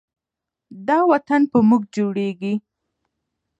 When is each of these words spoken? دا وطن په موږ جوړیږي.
دا 0.87 0.97
وطن 1.11 1.41
په 1.51 1.57
موږ 1.69 1.83
جوړیږي. 1.95 2.53